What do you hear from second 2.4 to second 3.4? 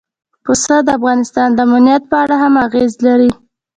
هم اغېز لري.